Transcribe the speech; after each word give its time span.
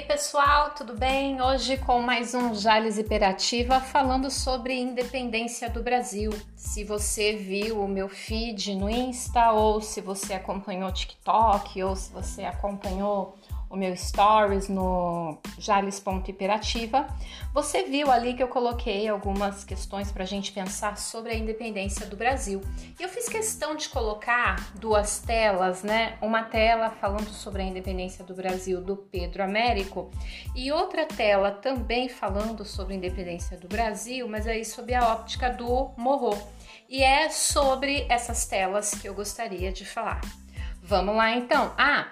aí 0.00 0.06
pessoal, 0.06 0.70
tudo 0.70 0.94
bem? 0.94 1.42
Hoje 1.42 1.76
com 1.76 2.00
mais 2.00 2.34
um 2.34 2.54
Jales 2.54 2.96
Hiperativa 2.96 3.80
falando 3.80 4.30
sobre 4.30 4.72
independência 4.74 5.68
do 5.68 5.82
Brasil. 5.82 6.32
Se 6.56 6.84
você 6.84 7.36
viu 7.36 7.82
o 7.82 7.88
meu 7.88 8.08
feed 8.08 8.76
no 8.76 8.88
Insta, 8.88 9.52
ou 9.52 9.82
se 9.82 10.00
você 10.00 10.32
acompanhou 10.32 10.90
TikTok, 10.90 11.82
ou 11.82 11.94
se 11.94 12.10
você 12.12 12.44
acompanhou 12.44 13.36
o 13.70 13.76
meu 13.76 13.96
stories 13.96 14.68
no 14.68 15.38
jales.hiperativa, 15.56 17.06
você 17.54 17.84
viu 17.84 18.10
ali 18.10 18.34
que 18.34 18.42
eu 18.42 18.48
coloquei 18.48 19.08
algumas 19.08 19.62
questões 19.62 20.10
para 20.10 20.24
a 20.24 20.26
gente 20.26 20.50
pensar 20.50 20.98
sobre 20.98 21.30
a 21.30 21.36
independência 21.36 22.04
do 22.04 22.16
Brasil. 22.16 22.60
E 22.98 23.02
eu 23.02 23.08
fiz 23.08 23.28
questão 23.28 23.76
de 23.76 23.88
colocar 23.88 24.72
duas 24.74 25.20
telas, 25.20 25.84
né? 25.84 26.18
Uma 26.20 26.42
tela 26.42 26.90
falando 26.90 27.30
sobre 27.30 27.62
a 27.62 27.64
independência 27.64 28.24
do 28.24 28.34
Brasil 28.34 28.80
do 28.80 28.96
Pedro 28.96 29.44
Américo 29.44 30.10
e 30.54 30.72
outra 30.72 31.06
tela 31.06 31.52
também 31.52 32.08
falando 32.08 32.64
sobre 32.64 32.94
a 32.94 32.96
independência 32.96 33.56
do 33.56 33.68
Brasil, 33.68 34.28
mas 34.28 34.48
aí 34.48 34.64
sob 34.64 34.92
a 34.92 35.12
óptica 35.12 35.48
do 35.48 35.92
Morro. 35.96 36.36
E 36.88 37.04
é 37.04 37.30
sobre 37.30 38.04
essas 38.08 38.46
telas 38.46 38.90
que 38.90 39.08
eu 39.08 39.14
gostaria 39.14 39.70
de 39.70 39.84
falar. 39.84 40.20
Vamos 40.82 41.14
lá 41.14 41.30
então. 41.30 41.72
Ah, 41.78 42.08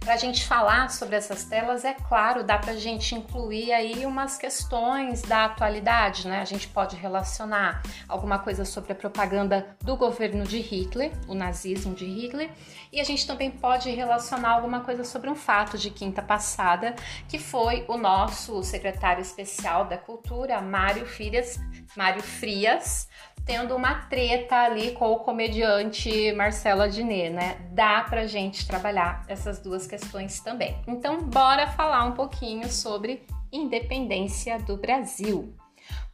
para 0.00 0.14
a 0.14 0.16
gente 0.16 0.46
falar 0.46 0.90
sobre 0.90 1.16
essas 1.16 1.44
telas, 1.44 1.84
é 1.84 1.92
claro, 1.92 2.42
dá 2.42 2.58
para 2.58 2.72
a 2.72 2.76
gente 2.76 3.14
incluir 3.14 3.72
aí 3.72 4.06
umas 4.06 4.38
questões 4.38 5.22
da 5.22 5.44
atualidade, 5.44 6.26
né? 6.26 6.40
A 6.40 6.44
gente 6.44 6.68
pode 6.68 6.96
relacionar 6.96 7.82
alguma 8.08 8.38
coisa 8.38 8.64
sobre 8.64 8.92
a 8.92 8.94
propaganda 8.94 9.76
do 9.82 9.96
governo 9.96 10.44
de 10.44 10.58
Hitler, 10.60 11.12
o 11.26 11.34
nazismo 11.34 11.94
de 11.94 12.06
Hitler, 12.06 12.50
e 12.92 13.00
a 13.00 13.04
gente 13.04 13.26
também 13.26 13.50
pode 13.50 13.90
relacionar 13.90 14.50
alguma 14.50 14.80
coisa 14.80 15.04
sobre 15.04 15.28
um 15.28 15.34
fato 15.34 15.76
de 15.76 15.90
quinta 15.90 16.22
passada, 16.22 16.94
que 17.28 17.38
foi 17.38 17.84
o 17.88 17.96
nosso 17.96 18.62
secretário 18.62 19.20
especial 19.20 19.84
da 19.84 19.98
Cultura, 19.98 20.60
Mário 20.60 21.04
Frias, 21.04 21.58
Mário 21.96 22.22
Frias 22.22 23.08
tendo 23.48 23.74
uma 23.74 23.94
treta 23.94 24.56
ali 24.56 24.92
com 24.92 25.10
o 25.10 25.20
comediante 25.20 26.30
Marcelo 26.32 26.82
Adnet, 26.82 27.30
né? 27.30 27.56
Dá 27.72 28.02
pra 28.02 28.26
gente 28.26 28.68
trabalhar 28.68 29.24
essas 29.26 29.58
duas 29.58 29.86
questões 29.88 30.40
também. 30.40 30.76
Então, 30.86 31.22
bora 31.22 31.66
falar 31.66 32.04
um 32.04 32.12
pouquinho 32.12 32.70
sobre 32.70 33.26
independência 33.52 34.58
do 34.58 34.76
Brasil. 34.76 35.54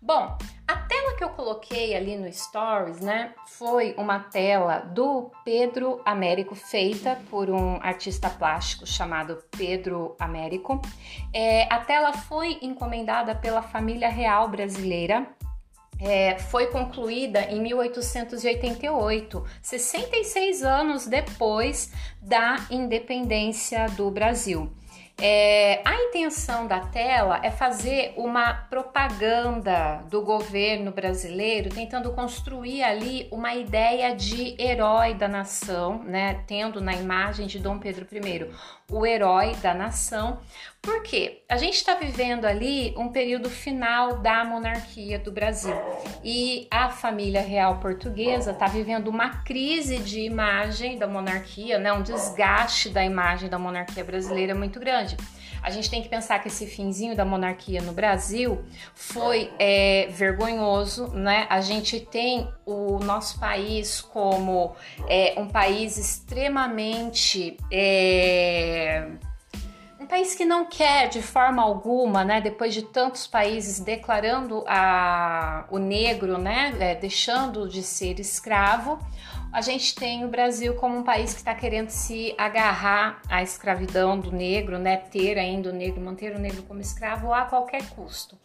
Bom, 0.00 0.36
a 0.68 0.76
tela 0.76 1.16
que 1.16 1.24
eu 1.24 1.30
coloquei 1.30 1.96
ali 1.96 2.14
no 2.16 2.30
Stories, 2.30 3.00
né, 3.00 3.34
foi 3.46 3.94
uma 3.96 4.20
tela 4.20 4.80
do 4.80 5.30
Pedro 5.44 6.00
Américo, 6.04 6.54
feita 6.54 7.18
por 7.30 7.48
um 7.48 7.76
artista 7.80 8.28
plástico 8.28 8.86
chamado 8.86 9.42
Pedro 9.56 10.14
Américo. 10.18 10.80
É, 11.32 11.72
a 11.72 11.78
tela 11.80 12.12
foi 12.12 12.58
encomendada 12.60 13.34
pela 13.34 13.62
família 13.62 14.10
real 14.10 14.48
brasileira 14.48 15.26
é, 16.04 16.38
foi 16.38 16.66
concluída 16.66 17.40
em 17.50 17.60
1888, 17.60 19.44
66 19.62 20.62
anos 20.62 21.06
depois 21.06 21.90
da 22.20 22.66
independência 22.70 23.86
do 23.96 24.10
Brasil. 24.10 24.70
É, 25.16 25.80
a 25.84 25.94
intenção 25.94 26.66
da 26.66 26.80
tela 26.80 27.38
é 27.42 27.50
fazer 27.50 28.12
uma 28.16 28.52
propaganda 28.52 30.02
do 30.10 30.22
governo 30.22 30.90
brasileiro, 30.90 31.70
tentando 31.70 32.12
construir 32.12 32.82
ali 32.82 33.28
uma 33.30 33.54
ideia 33.54 34.14
de 34.14 34.60
herói 34.60 35.14
da 35.14 35.28
nação, 35.28 36.02
né? 36.02 36.42
Tendo 36.48 36.80
na 36.80 36.94
imagem 36.94 37.46
de 37.46 37.60
Dom 37.60 37.78
Pedro 37.78 38.04
I 38.10 38.50
o 38.90 39.06
herói 39.06 39.54
da 39.56 39.72
nação. 39.72 40.38
Por 40.82 41.02
quê? 41.02 41.42
A 41.48 41.56
gente 41.56 41.74
está 41.74 41.94
vivendo 41.94 42.44
ali 42.44 42.94
um 42.96 43.08
período 43.08 43.48
final 43.48 44.18
da 44.18 44.44
monarquia 44.44 45.18
do 45.18 45.32
Brasil 45.32 45.74
e 46.22 46.68
a 46.70 46.90
família 46.90 47.40
real 47.40 47.78
portuguesa 47.78 48.50
está 48.50 48.66
vivendo 48.66 49.08
uma 49.08 49.42
crise 49.42 49.98
de 49.98 50.20
imagem 50.20 50.98
da 50.98 51.06
monarquia, 51.06 51.78
né? 51.78 51.92
um 51.92 52.02
desgaste 52.02 52.90
da 52.90 53.04
imagem 53.04 53.48
da 53.48 53.58
monarquia 53.58 54.04
brasileira 54.04 54.54
muito 54.54 54.78
grande. 54.78 55.16
A 55.64 55.70
gente 55.70 55.88
tem 55.88 56.02
que 56.02 56.10
pensar 56.10 56.38
que 56.40 56.48
esse 56.48 56.66
finzinho 56.66 57.16
da 57.16 57.24
monarquia 57.24 57.80
no 57.80 57.94
Brasil 57.94 58.62
foi 58.94 59.50
é, 59.58 60.08
vergonhoso, 60.10 61.08
né? 61.08 61.46
A 61.48 61.62
gente 61.62 61.98
tem 62.00 62.52
o 62.66 62.98
nosso 62.98 63.40
país 63.40 64.02
como 64.02 64.76
é, 65.08 65.34
um 65.38 65.48
país 65.48 65.96
extremamente 65.96 67.56
é, 67.72 69.08
um 69.98 70.06
país 70.06 70.34
que 70.34 70.44
não 70.44 70.66
quer 70.66 71.08
de 71.08 71.22
forma 71.22 71.62
alguma, 71.62 72.22
né, 72.24 72.38
depois 72.38 72.74
de 72.74 72.82
tantos 72.82 73.26
países 73.26 73.80
declarando 73.80 74.62
a, 74.68 75.64
o 75.70 75.78
negro, 75.78 76.36
né, 76.36 76.76
é, 76.78 76.94
deixando 76.94 77.66
de 77.66 77.82
ser 77.82 78.20
escravo, 78.20 78.98
a 79.54 79.60
gente 79.60 79.94
tem 79.94 80.24
o 80.24 80.28
Brasil 80.28 80.74
como 80.74 80.98
um 80.98 81.04
país 81.04 81.32
que 81.32 81.38
está 81.38 81.54
querendo 81.54 81.88
se 81.88 82.34
agarrar 82.36 83.22
à 83.28 83.40
escravidão 83.40 84.18
do 84.18 84.32
negro, 84.32 84.80
né, 84.80 84.96
ter 84.96 85.38
ainda 85.38 85.70
o 85.70 85.72
negro, 85.72 86.00
manter 86.00 86.34
o 86.34 86.40
negro 86.40 86.64
como 86.64 86.80
escravo 86.80 87.32
a 87.32 87.44
qualquer 87.44 87.88
custo. 87.90 88.36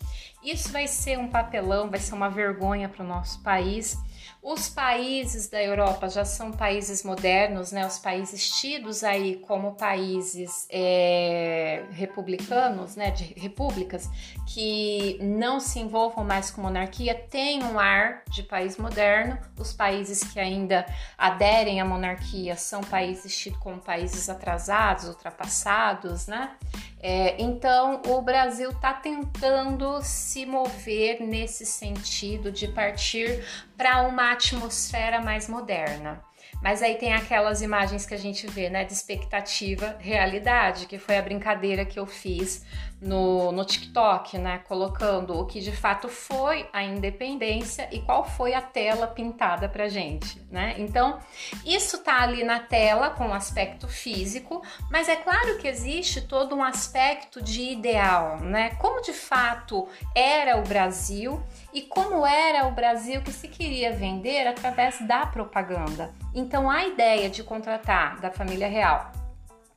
Isso 0.43 0.71
vai 0.71 0.87
ser 0.87 1.17
um 1.17 1.27
papelão, 1.27 1.89
vai 1.89 1.99
ser 1.99 2.13
uma 2.13 2.29
vergonha 2.29 2.87
para 2.87 3.03
o 3.03 3.07
nosso 3.07 3.41
país. 3.41 3.97
Os 4.41 4.69
países 4.69 5.49
da 5.49 5.61
Europa 5.61 6.07
já 6.07 6.23
são 6.23 6.49
países 6.51 7.03
modernos, 7.03 7.73
né? 7.73 7.85
Os 7.85 7.99
países 7.99 8.49
tidos 8.49 9.03
aí 9.03 9.35
como 9.35 9.75
países 9.75 10.65
é, 10.69 11.83
republicanos, 11.91 12.95
né? 12.95 13.11
De 13.11 13.33
repúblicas 13.37 14.09
que 14.47 15.19
não 15.21 15.59
se 15.59 15.79
envolvam 15.79 16.23
mais 16.23 16.49
com 16.49 16.61
monarquia 16.61 17.13
têm 17.13 17.61
um 17.63 17.77
ar 17.77 18.23
de 18.29 18.41
país 18.41 18.77
moderno. 18.77 19.37
Os 19.57 19.73
países 19.73 20.23
que 20.23 20.39
ainda 20.39 20.85
aderem 21.17 21.81
à 21.81 21.85
monarquia 21.85 22.55
são 22.55 22.79
países 22.79 23.37
tidos 23.37 23.59
como 23.59 23.79
países 23.79 24.29
atrasados, 24.29 25.09
ultrapassados, 25.09 26.27
né? 26.27 26.55
É, 27.01 27.41
então, 27.41 28.01
o 28.07 28.21
Brasil 28.21 28.71
está 28.71 28.93
tentando 28.93 30.01
se 30.01 30.45
mover 30.45 31.21
nesse 31.21 31.65
sentido 31.65 32.51
de 32.51 32.67
partir 32.67 33.45
para 33.79 34.01
uma 34.01 34.33
atmosfera 34.33 35.21
mais 35.21 35.47
moderna. 35.47 36.21
Mas 36.61 36.83
aí 36.83 36.95
tem 36.95 37.13
aquelas 37.13 37.61
imagens 37.61 38.05
que 38.05 38.13
a 38.13 38.17
gente 38.17 38.45
vê, 38.45 38.69
né, 38.69 38.83
de 38.83 38.91
expectativa, 38.91 39.95
realidade, 40.01 40.85
que 40.85 40.99
foi 40.99 41.17
a 41.17 41.21
brincadeira 41.21 41.85
que 41.85 41.97
eu 41.97 42.05
fiz 42.05 42.65
no, 43.01 43.51
no 43.51 43.63
TikTok, 43.63 44.37
né, 44.37 44.59
colocando 44.67 45.39
o 45.39 45.45
que 45.45 45.61
de 45.61 45.71
fato 45.71 46.09
foi 46.09 46.67
a 46.73 46.83
independência 46.83 47.87
e 47.91 48.01
qual 48.01 48.25
foi 48.25 48.53
a 48.53 48.61
tela 48.61 49.07
pintada 49.07 49.69
pra 49.69 49.87
gente, 49.87 50.41
né? 50.51 50.75
Então, 50.77 51.19
isso 51.65 51.99
tá 51.99 52.21
ali 52.21 52.43
na 52.43 52.59
tela 52.59 53.09
com 53.11 53.29
o 53.29 53.33
aspecto 53.33 53.87
físico, 53.87 54.61
mas 54.91 55.07
é 55.07 55.15
claro 55.15 55.57
que 55.57 55.67
existe 55.67 56.21
todo 56.21 56.55
um 56.55 56.63
aspecto 56.63 57.41
de 57.41 57.61
ideal, 57.61 58.39
né? 58.39 58.71
Como 58.75 59.01
de 59.01 59.13
fato 59.13 59.87
era 60.13 60.57
o 60.57 60.63
Brasil 60.63 61.41
e 61.73 61.81
como 61.81 62.25
era 62.25 62.67
o 62.67 62.71
Brasil 62.71 63.21
que 63.21 63.31
se 63.31 63.47
queria 63.47 63.93
vender 63.93 64.47
através 64.47 64.99
da 65.07 65.25
propaganda. 65.25 66.13
Então, 66.33 66.69
a 66.69 66.85
ideia 66.85 67.29
de 67.29 67.43
contratar 67.43 68.19
da 68.19 68.29
família 68.29 68.67
real 68.67 69.11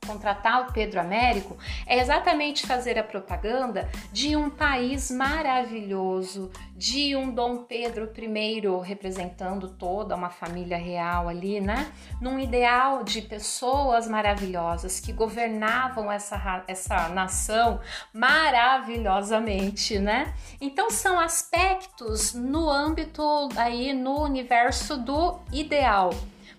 contratar 0.05 0.61
o 0.61 0.73
Pedro 0.73 0.99
Américo 0.99 1.57
é 1.85 1.99
exatamente 1.99 2.65
fazer 2.65 2.97
a 2.97 3.03
propaganda 3.03 3.89
de 4.11 4.35
um 4.35 4.49
país 4.49 5.09
maravilhoso, 5.09 6.51
de 6.75 7.15
um 7.15 7.31
Dom 7.31 7.63
Pedro 7.63 8.11
I 8.17 8.61
representando 8.83 9.69
toda 9.69 10.15
uma 10.15 10.29
família 10.29 10.77
real 10.77 11.29
ali, 11.29 11.59
né? 11.61 11.91
Num 12.19 12.39
ideal 12.39 13.03
de 13.03 13.21
pessoas 13.21 14.07
maravilhosas 14.07 14.99
que 14.99 15.13
governavam 15.13 16.11
essa, 16.11 16.63
essa 16.67 17.09
nação 17.09 17.79
maravilhosamente, 18.11 19.99
né? 19.99 20.33
Então 20.59 20.89
são 20.89 21.19
aspectos 21.19 22.33
no 22.33 22.69
âmbito 22.69 23.23
aí 23.55 23.93
no 23.93 24.21
universo 24.21 24.97
do 24.97 25.39
ideal. 25.51 26.11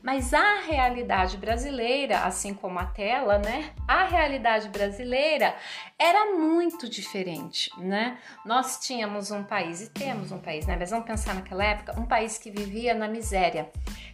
Mas 0.04 0.34
a 0.34 0.60
realidade 0.60 1.38
brasileira, 1.38 2.26
assim 2.26 2.52
como 2.52 2.78
a 2.78 2.84
tela, 2.84 3.38
né? 3.38 3.70
A 3.88 4.04
realidade 4.04 4.68
brasileira 4.68 5.56
era 5.98 6.36
muito 6.36 6.90
diferente, 6.90 7.70
né? 7.78 8.18
Nós 8.44 8.78
tínhamos 8.80 9.30
um 9.30 9.42
país 9.42 9.80
e 9.80 9.88
temos 9.88 10.30
um 10.30 10.38
país, 10.38 10.66
né? 10.66 10.76
Mas 10.78 10.90
vamos 10.90 11.06
pensar 11.06 11.34
naquela 11.34 11.64
época, 11.64 11.98
um 11.98 12.04
país 12.04 12.36
que 12.36 12.50
vivia 12.50 12.92
na 12.92 13.08
miséria. 13.08 13.70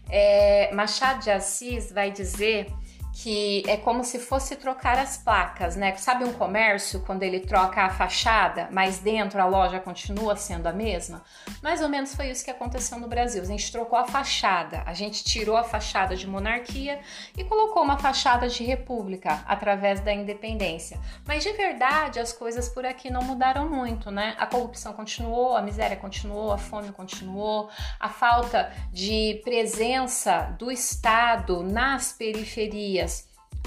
É, 0.09 0.73
Machado 0.73 1.25
de 1.25 1.31
Assis 1.33 1.91
vai 1.91 2.13
dizer 2.13 2.73
que 3.13 3.63
é 3.67 3.77
como 3.77 4.05
se 4.05 4.19
fosse 4.19 4.57
trocar 4.57 4.99
as 4.99 5.19
placas, 5.19 5.77
né? 5.77 5.95
Sabe 5.97 6.25
um 6.25 6.33
comércio 6.33 7.01
quando 7.01 7.23
ele 7.23 7.41
troca 7.41 7.83
a 7.83 7.91
fachada, 7.91 8.69
mas 8.71 8.99
dentro 8.99 9.41
a 9.41 9.47
loja 9.47 9.81
continua 9.81 10.37
sendo 10.37 10.67
a 10.67 10.73
mesma? 10.73 11.23
Mais 11.63 11.83
ou 11.83 11.89
menos 11.89 12.15
foi 12.15 12.31
isso 12.31 12.45
que 12.45 12.51
aconteceu 12.51 12.99
no 12.99 13.09
Brasil. 13.09 13.43
A 13.43 13.47
gente 13.47 13.71
trocou 13.71 13.99
a 13.99 14.07
fachada, 14.07 14.83
a 14.87 14.95
gente 14.95 15.25
tirou 15.25 15.57
a 15.57 15.65
fachada 15.65 16.15
de 16.17 16.27
monarquia 16.27 17.01
e 17.37 17.45
colocou 17.45 17.83
uma 17.83 17.99
fachada 17.99 18.49
de 18.49 18.65
república 18.65 19.43
através 19.47 20.01
da 20.01 20.13
independência. 20.13 20.99
Mas 21.27 21.43
de 21.43 21.53
verdade 21.53 22.21
as 22.21 22.33
coisas 22.33 22.69
por 22.69 22.87
aqui 22.87 23.11
não 23.11 23.23
mudaram 23.23 23.69
muito, 23.69 24.11
né? 24.11 24.35
A 24.39 24.47
corrupção 24.47 24.93
continuou, 24.93 25.57
a 25.57 25.63
miséria 25.63 25.97
continuou, 25.97 26.53
a 26.53 26.59
fome 26.59 26.93
continuou, 26.93 27.69
a 27.99 28.09
falta 28.09 28.73
de 28.93 29.41
presença 29.45 30.55
do 30.59 30.71
Estado 30.71 31.63
nas 31.63 32.13
periferias 32.13 33.10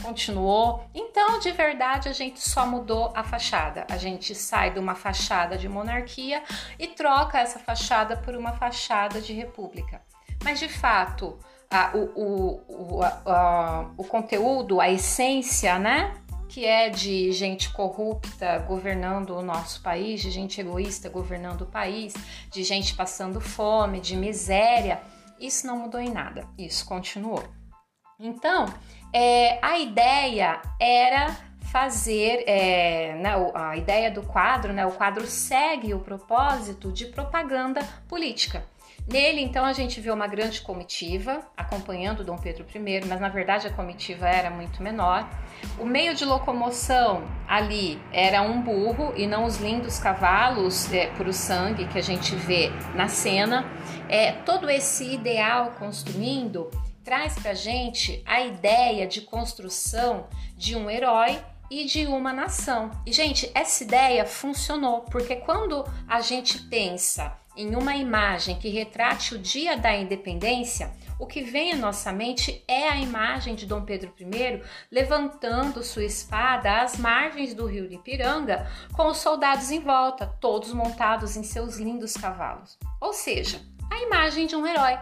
continuou. 0.01 0.83
Então, 0.93 1.39
de 1.39 1.51
verdade, 1.51 2.09
a 2.09 2.13
gente 2.13 2.41
só 2.41 2.65
mudou 2.65 3.11
a 3.15 3.23
fachada. 3.23 3.85
A 3.89 3.97
gente 3.97 4.33
sai 4.33 4.71
de 4.71 4.79
uma 4.79 4.95
fachada 4.95 5.57
de 5.57 5.69
monarquia 5.69 6.43
e 6.79 6.87
troca 6.87 7.39
essa 7.39 7.59
fachada 7.59 8.17
por 8.17 8.35
uma 8.35 8.53
fachada 8.53 9.21
de 9.21 9.33
república. 9.33 10.01
Mas, 10.43 10.59
de 10.59 10.67
fato, 10.67 11.37
a, 11.69 11.91
o, 11.95 12.03
o, 12.15 12.97
o, 12.97 13.03
a, 13.03 13.89
o 13.97 14.03
conteúdo, 14.03 14.79
a 14.79 14.89
essência, 14.89 15.79
né? 15.79 16.13
Que 16.47 16.65
é 16.65 16.89
de 16.89 17.31
gente 17.31 17.71
corrupta 17.71 18.59
governando 18.59 19.31
o 19.31 19.41
nosso 19.41 19.81
país, 19.81 20.21
de 20.21 20.29
gente 20.29 20.61
egoísta 20.61 21.09
governando 21.09 21.61
o 21.61 21.65
país, 21.65 22.13
de 22.51 22.63
gente 22.63 22.93
passando 22.93 23.41
fome, 23.41 23.99
de 23.99 24.15
miséria, 24.15 25.01
isso 25.39 25.65
não 25.65 25.79
mudou 25.79 25.99
em 25.99 26.09
nada, 26.09 26.47
isso 26.57 26.85
continuou. 26.85 27.43
Então, 28.25 28.65
é, 29.11 29.59
a 29.61 29.77
ideia 29.77 30.61
era 30.79 31.35
fazer, 31.73 32.45
é, 32.47 33.15
né, 33.15 33.31
a 33.53 33.75
ideia 33.75 34.09
do 34.09 34.21
quadro, 34.23 34.71
né, 34.71 34.85
o 34.85 34.93
quadro 34.93 35.27
segue 35.27 35.93
o 35.93 35.99
propósito 35.99 36.89
de 36.89 37.07
propaganda 37.07 37.81
política. 38.07 38.63
Nele, 39.05 39.41
então, 39.41 39.65
a 39.65 39.73
gente 39.73 39.99
vê 39.99 40.09
uma 40.09 40.25
grande 40.25 40.61
comitiva 40.61 41.41
acompanhando 41.57 42.23
Dom 42.23 42.37
Pedro 42.37 42.65
I, 42.73 43.05
mas 43.05 43.19
na 43.19 43.27
verdade 43.27 43.67
a 43.67 43.69
comitiva 43.69 44.25
era 44.25 44.49
muito 44.49 44.81
menor. 44.81 45.29
O 45.77 45.83
meio 45.83 46.15
de 46.15 46.23
locomoção 46.23 47.23
ali 47.45 47.99
era 48.13 48.41
um 48.41 48.61
burro 48.61 49.11
e 49.17 49.27
não 49.27 49.43
os 49.43 49.57
lindos 49.57 49.99
cavalos 49.99 50.89
é, 50.93 51.11
o 51.27 51.33
sangue 51.33 51.85
que 51.87 51.99
a 51.99 52.01
gente 52.01 52.33
vê 52.33 52.71
na 52.95 53.09
cena. 53.09 53.69
É, 54.07 54.31
todo 54.31 54.69
esse 54.69 55.13
ideal 55.13 55.73
construindo 55.77 56.71
traz 57.03 57.35
para 57.35 57.53
gente 57.53 58.23
a 58.25 58.41
ideia 58.41 59.05
de 59.05 59.21
construção 59.21 60.27
de 60.55 60.75
um 60.75 60.89
herói 60.89 61.39
e 61.69 61.85
de 61.85 62.05
uma 62.05 62.31
nação. 62.31 62.91
E, 63.05 63.11
gente, 63.11 63.49
essa 63.53 63.83
ideia 63.83 64.25
funcionou, 64.25 65.01
porque 65.01 65.37
quando 65.37 65.83
a 66.07 66.21
gente 66.21 66.59
pensa 66.63 67.37
em 67.55 67.75
uma 67.75 67.95
imagem 67.95 68.57
que 68.57 68.69
retrate 68.69 69.35
o 69.35 69.39
dia 69.39 69.77
da 69.77 69.95
independência, 69.95 70.91
o 71.19 71.27
que 71.27 71.43
vem 71.43 71.71
à 71.71 71.75
nossa 71.75 72.11
mente 72.11 72.63
é 72.67 72.89
a 72.89 72.97
imagem 72.97 73.55
de 73.55 73.65
Dom 73.65 73.83
Pedro 73.83 74.13
I 74.19 74.61
levantando 74.91 75.83
sua 75.83 76.03
espada 76.03 76.81
às 76.81 76.97
margens 76.97 77.53
do 77.53 77.65
rio 77.65 77.91
Ipiranga, 77.91 78.69
com 78.93 79.07
os 79.07 79.17
soldados 79.17 79.69
em 79.69 79.79
volta, 79.79 80.25
todos 80.41 80.73
montados 80.73 81.37
em 81.37 81.43
seus 81.43 81.77
lindos 81.77 82.13
cavalos. 82.13 82.77
Ou 82.99 83.13
seja, 83.13 83.61
a 83.91 84.01
imagem 84.01 84.47
de 84.47 84.55
um 84.55 84.65
herói. 84.65 84.97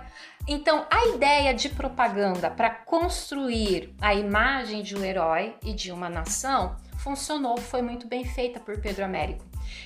Então, 0.48 0.86
a 0.90 1.06
ideia 1.08 1.54
de 1.54 1.70
propaganda 1.70 2.50
para 2.50 2.70
construir 2.70 3.94
a 4.02 4.14
imagem 4.14 4.82
de 4.82 4.96
um 4.96 5.04
herói 5.04 5.56
e 5.64 5.74
de 5.74 5.92
uma 5.92 6.10
nação 6.10 6.76
funcionou, 6.98 7.58
foi 7.58 7.82
muito 7.82 8.08
bem 8.08 8.26
feita 8.26 8.60
por 8.60 8.80
Pedro 8.80 9.06
Américo. 9.06 9.44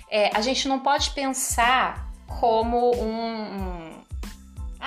É, 0.10 0.36
a 0.36 0.42
gente 0.42 0.68
não 0.68 0.80
pode 0.80 1.12
pensar 1.12 2.12
como 2.40 2.96
um, 2.96 3.12
um 3.12 4.05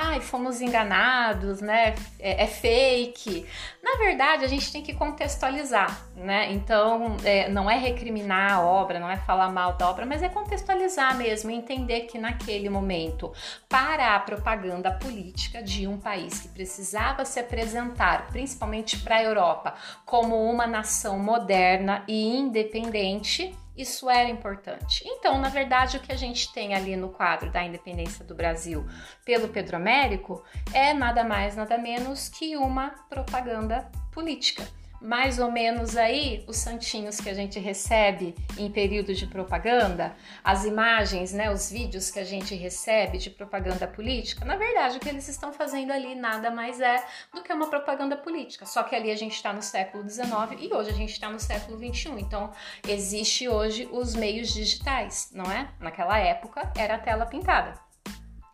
ai, 0.00 0.20
fomos 0.20 0.60
enganados, 0.60 1.60
né? 1.60 1.96
É, 2.20 2.44
é, 2.44 2.46
fake. 2.46 3.44
Na 3.82 3.96
verdade, 3.96 4.44
a 4.44 4.48
gente 4.48 4.70
tem 4.70 4.80
que 4.80 4.94
contextualizar, 4.94 6.06
né? 6.14 6.52
Então, 6.52 7.16
é, 7.24 7.48
não 7.48 7.68
é 7.68 7.76
recriminar 7.76 8.52
a 8.52 8.60
obra, 8.60 9.00
não 9.00 9.10
é 9.10 9.16
falar 9.16 9.50
mal 9.50 9.72
da 9.72 9.90
obra, 9.90 10.06
mas 10.06 10.22
é 10.22 10.28
contextualizar 10.28 11.16
mesmo, 11.16 11.50
entender 11.50 12.02
que 12.02 12.16
naquele 12.16 12.68
momento, 12.68 13.32
para 13.68 14.14
a 14.14 14.20
propaganda 14.20 14.92
política 14.92 15.60
de 15.60 15.88
um 15.88 15.98
país 15.98 16.40
que 16.42 16.48
precisava 16.48 17.24
se 17.24 17.40
apresentar, 17.40 18.28
principalmente 18.28 18.98
para 18.98 19.16
a 19.16 19.24
Europa, 19.24 19.74
como 20.06 20.48
uma 20.48 20.66
nação 20.66 21.18
moderna 21.18 22.04
e 22.06 22.36
independente, 22.36 23.52
isso 23.78 24.10
era 24.10 24.28
importante. 24.28 25.02
Então, 25.06 25.38
na 25.38 25.48
verdade, 25.48 25.96
o 25.96 26.00
que 26.00 26.12
a 26.12 26.16
gente 26.16 26.52
tem 26.52 26.74
ali 26.74 26.96
no 26.96 27.10
quadro 27.10 27.50
da 27.50 27.64
independência 27.64 28.24
do 28.24 28.34
Brasil 28.34 28.84
pelo 29.24 29.48
Pedro 29.48 29.76
Américo 29.76 30.44
é 30.74 30.92
nada 30.92 31.22
mais, 31.22 31.54
nada 31.54 31.78
menos 31.78 32.28
que 32.28 32.56
uma 32.56 32.90
propaganda 33.08 33.88
política 34.12 34.66
mais 35.00 35.38
ou 35.38 35.50
menos 35.50 35.96
aí 35.96 36.44
os 36.46 36.56
santinhos 36.56 37.20
que 37.20 37.28
a 37.28 37.34
gente 37.34 37.58
recebe 37.58 38.34
em 38.56 38.70
período 38.70 39.14
de 39.14 39.26
propaganda, 39.26 40.14
as 40.42 40.64
imagens, 40.64 41.32
né, 41.32 41.50
os 41.50 41.70
vídeos 41.70 42.10
que 42.10 42.18
a 42.18 42.24
gente 42.24 42.54
recebe 42.54 43.18
de 43.18 43.30
propaganda 43.30 43.86
política, 43.86 44.44
na 44.44 44.56
verdade 44.56 44.96
o 44.96 45.00
que 45.00 45.08
eles 45.08 45.28
estão 45.28 45.52
fazendo 45.52 45.92
ali 45.92 46.14
nada 46.14 46.50
mais 46.50 46.80
é 46.80 47.04
do 47.32 47.42
que 47.42 47.52
uma 47.52 47.68
propaganda 47.68 48.16
política. 48.16 48.66
Só 48.66 48.82
que 48.82 48.94
ali 48.94 49.10
a 49.10 49.16
gente 49.16 49.34
está 49.34 49.52
no 49.52 49.62
século 49.62 50.08
XIX 50.08 50.28
e 50.60 50.72
hoje 50.72 50.90
a 50.90 50.94
gente 50.94 51.12
está 51.12 51.30
no 51.30 51.40
século 51.40 51.78
XXI. 51.78 52.10
Então 52.20 52.52
existe 52.86 53.48
hoje 53.48 53.88
os 53.92 54.14
meios 54.14 54.52
digitais, 54.52 55.30
não 55.32 55.50
é? 55.50 55.68
Naquela 55.80 56.18
época 56.18 56.72
era 56.76 56.96
a 56.96 56.98
tela 56.98 57.26
pintada. 57.26 57.87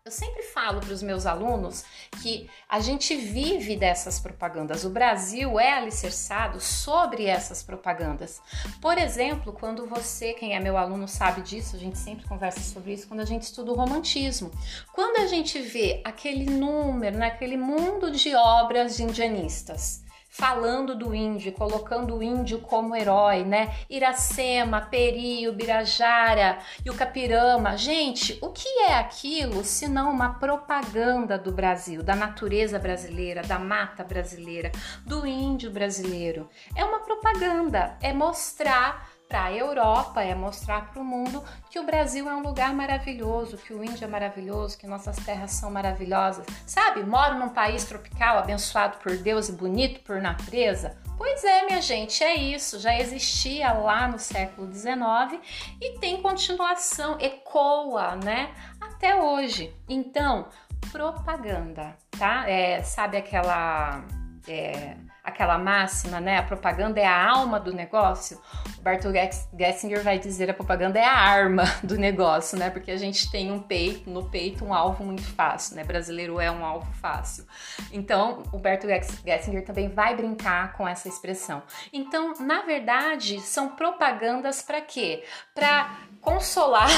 Eu 0.06 0.12
sempre 0.12 0.42
falo 0.42 0.80
para 0.82 0.92
os 0.92 1.02
meus 1.02 1.24
alunos 1.24 1.82
que 2.20 2.50
a 2.68 2.78
gente 2.78 3.16
vive 3.16 3.74
dessas 3.74 4.20
propagandas. 4.20 4.84
O 4.84 4.90
Brasil 4.90 5.58
é 5.58 5.72
alicerçado 5.72 6.60
sobre 6.60 7.24
essas 7.24 7.62
propagandas. 7.62 8.38
Por 8.82 8.98
exemplo, 8.98 9.54
quando 9.54 9.86
você, 9.86 10.34
quem 10.34 10.54
é 10.54 10.60
meu 10.60 10.76
aluno 10.76 11.08
sabe 11.08 11.40
disso, 11.40 11.74
a 11.74 11.78
gente 11.78 11.96
sempre 11.96 12.28
conversa 12.28 12.60
sobre 12.60 12.92
isso 12.92 13.08
quando 13.08 13.20
a 13.20 13.24
gente 13.24 13.44
estuda 13.44 13.72
o 13.72 13.74
romantismo. 13.74 14.50
Quando 14.92 15.24
a 15.24 15.26
gente 15.26 15.58
vê 15.58 16.02
aquele 16.04 16.50
número, 16.50 17.16
naquele 17.16 17.56
né, 17.56 17.64
mundo 17.64 18.10
de 18.10 18.34
obras 18.34 19.00
indianistas, 19.00 20.03
falando 20.34 20.96
do 20.96 21.14
índio, 21.14 21.52
colocando 21.52 22.16
o 22.16 22.22
índio 22.22 22.58
como 22.58 22.96
herói, 22.96 23.44
né? 23.44 23.72
Iracema, 23.88 24.80
Peri, 24.80 25.48
Birajara 25.52 26.58
e 26.84 26.90
o 26.90 26.94
Capirama. 26.94 27.76
Gente, 27.76 28.36
o 28.42 28.50
que 28.50 28.68
é 28.80 28.94
aquilo 28.94 29.62
se 29.62 29.86
não 29.86 30.10
uma 30.10 30.34
propaganda 30.34 31.38
do 31.38 31.52
Brasil, 31.52 32.02
da 32.02 32.16
natureza 32.16 32.80
brasileira, 32.80 33.42
da 33.42 33.60
mata 33.60 34.02
brasileira, 34.02 34.72
do 35.06 35.24
índio 35.24 35.70
brasileiro? 35.70 36.50
É 36.74 36.84
uma 36.84 36.98
propaganda, 36.98 37.96
é 38.02 38.12
mostrar 38.12 39.13
para 39.34 39.46
a 39.46 39.52
Europa 39.52 40.22
é 40.22 40.32
mostrar 40.32 40.92
para 40.92 41.02
o 41.02 41.04
mundo 41.04 41.42
que 41.68 41.80
o 41.80 41.82
Brasil 41.82 42.28
é 42.28 42.36
um 42.36 42.40
lugar 42.40 42.72
maravilhoso, 42.72 43.58
que 43.58 43.74
o 43.74 43.82
índio 43.82 44.04
é 44.04 44.06
maravilhoso, 44.06 44.78
que 44.78 44.86
nossas 44.86 45.16
terras 45.16 45.50
são 45.50 45.72
maravilhosas. 45.72 46.46
Sabe, 46.64 47.02
moro 47.02 47.36
num 47.36 47.48
país 47.48 47.84
tropical 47.84 48.38
abençoado 48.38 48.98
por 48.98 49.16
Deus 49.16 49.48
e 49.48 49.52
bonito 49.52 49.98
por 50.04 50.22
natureza. 50.22 50.96
Pois 51.18 51.42
é, 51.42 51.66
minha 51.66 51.82
gente, 51.82 52.22
é 52.22 52.36
isso. 52.36 52.78
Já 52.78 52.96
existia 52.96 53.72
lá 53.72 54.06
no 54.06 54.20
século 54.20 54.72
XIX 54.72 55.42
e 55.80 55.98
tem 55.98 56.22
continuação, 56.22 57.18
ecoa, 57.18 58.14
né? 58.14 58.54
Até 58.80 59.20
hoje. 59.20 59.74
Então, 59.88 60.46
propaganda, 60.92 61.96
tá? 62.16 62.48
É, 62.48 62.84
sabe 62.84 63.16
aquela. 63.16 64.04
É, 64.46 64.96
aquela 65.24 65.56
máxima, 65.56 66.20
né? 66.20 66.36
A 66.36 66.42
propaganda 66.42 67.00
é 67.00 67.06
a 67.06 67.30
alma 67.30 67.58
do 67.58 67.72
negócio. 67.72 68.38
O 68.78 68.82
Bartol 68.82 69.10
Gessinger 69.58 70.02
vai 70.02 70.18
dizer 70.18 70.50
a 70.50 70.54
propaganda 70.54 70.98
é 70.98 71.04
a 71.04 71.16
arma 71.16 71.64
do 71.82 71.96
negócio, 71.96 72.58
né? 72.58 72.68
Porque 72.68 72.90
a 72.90 72.96
gente 72.98 73.30
tem 73.30 73.50
um 73.50 73.58
peito, 73.58 74.10
no 74.10 74.28
peito, 74.28 74.64
um 74.64 74.74
alvo 74.74 75.02
muito 75.02 75.22
fácil, 75.22 75.76
né? 75.76 75.84
Brasileiro 75.84 76.38
é 76.38 76.50
um 76.50 76.62
alvo 76.62 76.92
fácil. 77.00 77.46
Então, 77.90 78.42
o 78.52 78.58
Bartol 78.58 78.90
Gessinger 79.24 79.64
também 79.64 79.88
vai 79.88 80.14
brincar 80.14 80.74
com 80.74 80.86
essa 80.86 81.08
expressão. 81.08 81.62
Então, 81.90 82.34
na 82.40 82.60
verdade, 82.62 83.40
são 83.40 83.70
propagandas 83.70 84.60
para 84.60 84.82
quê? 84.82 85.24
Para 85.54 85.90
consolar. 86.20 86.88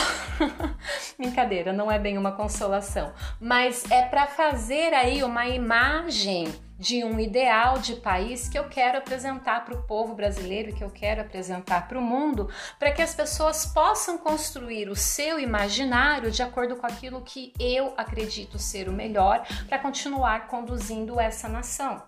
Brincadeira, 1.16 1.72
não 1.72 1.90
é 1.90 1.98
bem 1.98 2.18
uma 2.18 2.32
consolação, 2.32 3.12
mas 3.40 3.88
é 3.90 4.02
para 4.02 4.26
fazer 4.26 4.92
aí 4.94 5.22
uma 5.22 5.46
imagem 5.46 6.65
de 6.78 7.04
um 7.04 7.18
ideal 7.18 7.78
de 7.78 7.96
país 7.96 8.48
que 8.48 8.58
eu 8.58 8.68
quero 8.68 8.98
apresentar 8.98 9.64
para 9.64 9.74
o 9.74 9.82
povo 9.82 10.14
brasileiro, 10.14 10.74
que 10.74 10.84
eu 10.84 10.90
quero 10.90 11.22
apresentar 11.22 11.88
para 11.88 11.98
o 11.98 12.02
mundo, 12.02 12.50
para 12.78 12.92
que 12.92 13.02
as 13.02 13.14
pessoas 13.14 13.66
possam 13.66 14.18
construir 14.18 14.88
o 14.88 14.96
seu 14.96 15.38
imaginário 15.38 16.30
de 16.30 16.42
acordo 16.42 16.76
com 16.76 16.86
aquilo 16.86 17.22
que 17.22 17.52
eu 17.58 17.94
acredito 17.96 18.58
ser 18.58 18.88
o 18.88 18.92
melhor 18.92 19.46
para 19.68 19.78
continuar 19.78 20.48
conduzindo 20.48 21.18
essa 21.18 21.48
nação. 21.48 22.02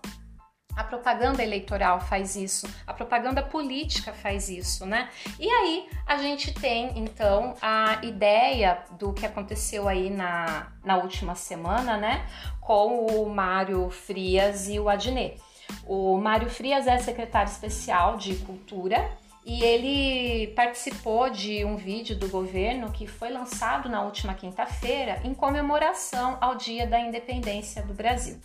A 0.79 0.83
propaganda 0.85 1.43
eleitoral 1.43 1.99
faz 1.99 2.37
isso, 2.37 2.65
a 2.87 2.93
propaganda 2.93 3.43
política 3.43 4.13
faz 4.13 4.47
isso, 4.47 4.85
né? 4.85 5.09
E 5.37 5.49
aí 5.49 5.89
a 6.07 6.15
gente 6.15 6.53
tem 6.53 6.97
então 6.97 7.53
a 7.61 7.99
ideia 8.01 8.81
do 8.97 9.11
que 9.11 9.25
aconteceu 9.25 9.89
aí 9.89 10.09
na, 10.09 10.71
na 10.81 10.95
última 10.95 11.35
semana, 11.35 11.97
né? 11.97 12.25
Com 12.61 13.07
o 13.07 13.29
Mário 13.29 13.89
Frias 13.89 14.69
e 14.69 14.79
o 14.79 14.87
Adnet. 14.87 15.41
O 15.85 16.17
Mário 16.17 16.49
Frias 16.49 16.87
é 16.87 16.97
secretário 16.97 17.51
especial 17.51 18.15
de 18.15 18.35
Cultura 18.37 19.11
e 19.45 19.61
ele 19.61 20.53
participou 20.53 21.29
de 21.29 21.65
um 21.65 21.75
vídeo 21.75 22.17
do 22.17 22.29
governo 22.29 22.89
que 22.89 23.05
foi 23.05 23.29
lançado 23.29 23.89
na 23.89 24.01
última 24.01 24.33
quinta-feira 24.33 25.19
em 25.25 25.33
comemoração 25.33 26.37
ao 26.39 26.55
Dia 26.55 26.87
da 26.87 27.01
Independência 27.01 27.83
do 27.83 27.93
Brasil. 27.93 28.39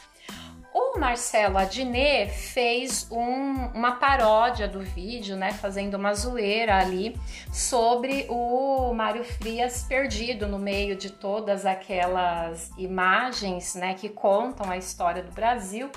O 0.77 0.99
Marcelo 0.99 1.57
Adnet 1.57 2.33
fez 2.33 3.07
um, 3.09 3.69
uma 3.73 3.93
paródia 3.93 4.67
do 4.67 4.81
vídeo, 4.81 5.37
né, 5.37 5.53
fazendo 5.53 5.95
uma 5.95 6.13
zoeira 6.13 6.77
ali 6.77 7.17
sobre 7.53 8.27
o 8.29 8.93
Mário 8.93 9.23
Frias 9.23 9.85
perdido 9.85 10.49
no 10.49 10.59
meio 10.59 10.97
de 10.97 11.11
todas 11.11 11.65
aquelas 11.65 12.73
imagens, 12.77 13.77
né, 13.77 13.95
que 13.95 14.09
contam 14.09 14.69
a 14.69 14.77
história 14.77 15.23
do 15.23 15.31
Brasil. 15.31 15.89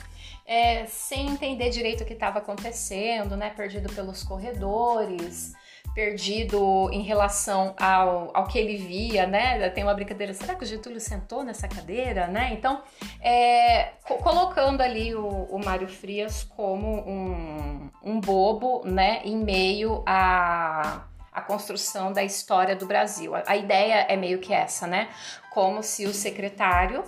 É, 0.46 0.86
sem 0.86 1.28
entender 1.28 1.72
direito 1.72 2.04
o 2.04 2.06
que 2.06 2.14
estava 2.14 2.38
acontecendo, 2.38 3.36
né? 3.36 3.50
Perdido 3.50 3.92
pelos 3.94 4.24
corredores, 4.24 5.54
perdido 5.94 6.90
em 6.92 7.02
relação 7.02 7.76
ao, 7.80 8.32
ao 8.34 8.48
que 8.48 8.58
ele 8.58 8.78
via, 8.78 9.26
né? 9.26 9.70
Tem 9.70 9.84
uma 9.84 9.94
brincadeira, 9.94 10.34
será 10.34 10.56
que 10.56 10.64
o 10.64 10.68
Getúlio 10.68 11.00
sentou 11.00 11.44
nessa 11.44 11.68
cadeira, 11.68 12.28
né? 12.28 12.50
Então, 12.54 12.82
é, 13.22 13.94
co 14.06 14.18
colocando 14.18 14.82
ali 14.82 15.16
o, 15.16 15.28
o 15.28 15.64
Mário 15.64 15.88
Frias 15.88 16.44
como 16.44 16.88
um, 16.88 17.90
um 18.04 18.20
bobo, 18.20 18.84
né? 18.86 19.22
Em 19.24 19.38
meio 19.38 20.04
a 20.06 21.04
a 21.38 21.42
construção 21.42 22.12
da 22.12 22.24
história 22.24 22.76
do 22.76 22.88
Brasil. 22.88 23.34
A, 23.46 23.56
ideia 23.56 24.08
é 24.10 24.18
meio 24.18 24.40
que 24.40 24.52
essa, 24.52 24.88
né? 24.88 25.08
Como 25.52 25.84
se 25.84 26.08
o 26.08 26.12
secretário 26.12 27.04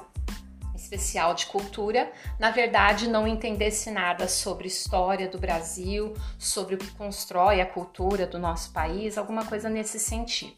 especial 0.89 1.35
de 1.35 1.45
cultura, 1.45 2.11
na 2.39 2.49
verdade 2.49 3.07
não 3.07 3.27
entendesse 3.27 3.91
nada 3.91 4.27
sobre 4.27 4.67
história 4.67 5.27
do 5.27 5.37
Brasil, 5.37 6.15
sobre 6.39 6.75
o 6.75 6.77
que 6.77 6.89
constrói 6.91 7.61
a 7.61 7.65
cultura 7.65 8.25
do 8.25 8.39
nosso 8.39 8.73
país, 8.73 9.17
alguma 9.17 9.45
coisa 9.45 9.69
nesse 9.69 9.99
sentido. 9.99 10.57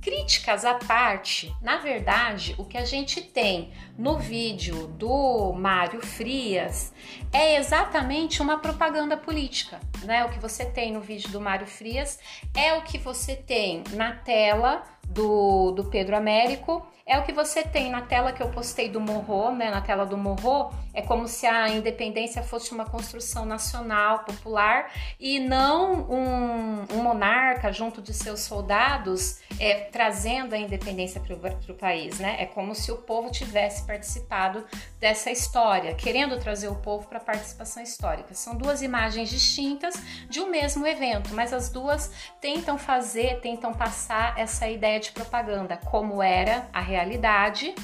Críticas 0.00 0.64
à 0.64 0.74
parte, 0.74 1.54
na 1.60 1.76
verdade, 1.78 2.54
o 2.56 2.64
que 2.64 2.78
a 2.78 2.84
gente 2.84 3.20
tem 3.20 3.72
no 3.98 4.16
vídeo 4.16 4.86
do 4.86 5.52
Mário 5.52 6.00
Frias 6.00 6.94
é 7.30 7.56
exatamente 7.56 8.40
uma 8.40 8.58
propaganda 8.58 9.18
política, 9.18 9.80
né? 10.04 10.24
O 10.24 10.30
que 10.30 10.38
você 10.38 10.64
tem 10.64 10.92
no 10.92 11.00
vídeo 11.00 11.28
do 11.30 11.40
Mário 11.40 11.66
Frias 11.66 12.18
é 12.54 12.72
o 12.74 12.82
que 12.82 12.96
você 12.96 13.36
tem 13.36 13.82
na 13.92 14.12
tela 14.12 14.82
do, 15.08 15.72
do 15.72 15.84
Pedro 15.84 16.16
Américo 16.16 16.86
é 17.08 17.18
o 17.18 17.22
que 17.22 17.32
você 17.32 17.62
tem 17.62 17.90
na 17.90 18.02
tela 18.02 18.32
que 18.32 18.42
eu 18.42 18.50
postei 18.50 18.90
do 18.90 19.00
Morro, 19.00 19.50
né? 19.50 19.70
Na 19.70 19.80
tela 19.80 20.04
do 20.04 20.18
Morro, 20.18 20.70
é 20.92 21.00
como 21.00 21.26
se 21.26 21.46
a 21.46 21.66
independência 21.70 22.42
fosse 22.42 22.70
uma 22.72 22.84
construção 22.84 23.46
nacional, 23.46 24.24
popular, 24.24 24.92
e 25.18 25.40
não 25.40 26.02
um, 26.02 26.84
um 26.94 27.02
monarca 27.02 27.72
junto 27.72 28.02
de 28.02 28.12
seus 28.12 28.40
soldados 28.40 29.40
é, 29.58 29.84
trazendo 29.84 30.54
a 30.54 30.58
independência 30.58 31.18
para 31.18 31.34
o 31.34 31.76
país, 31.76 32.18
né? 32.18 32.36
É 32.40 32.44
como 32.44 32.74
se 32.74 32.92
o 32.92 32.98
povo 32.98 33.30
tivesse 33.30 33.86
participado 33.86 34.66
dessa 35.00 35.30
história, 35.30 35.94
querendo 35.94 36.38
trazer 36.38 36.68
o 36.68 36.74
povo 36.74 37.08
para 37.08 37.16
a 37.16 37.22
participação 37.22 37.82
histórica. 37.82 38.34
São 38.34 38.54
duas 38.54 38.82
imagens 38.82 39.30
distintas 39.30 39.94
de 40.28 40.40
um 40.40 40.50
mesmo 40.50 40.86
evento, 40.86 41.32
mas 41.32 41.54
as 41.54 41.70
duas 41.70 42.12
tentam 42.38 42.76
fazer, 42.76 43.40
tentam 43.40 43.72
passar 43.72 44.38
essa 44.38 44.68
ideia 44.68 44.97
de 44.98 45.12
propaganda, 45.12 45.76
como 45.76 46.22
era 46.22 46.68
a 46.72 46.80
realidade 46.80 47.74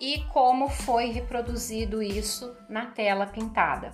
e 0.00 0.24
como 0.32 0.68
foi 0.68 1.10
reproduzido 1.10 2.02
isso 2.02 2.56
na 2.68 2.86
tela 2.86 3.26
pintada. 3.26 3.92